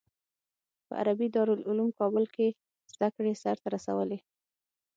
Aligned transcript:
په 0.85 0.93
عربي 1.01 1.27
دارالعلوم 1.35 1.89
کابل 1.99 2.25
کې 2.35 2.47
زده 2.93 3.09
کړې 3.15 3.33
سر 3.41 3.55
ته 3.63 3.67
رسولي. 3.75 4.19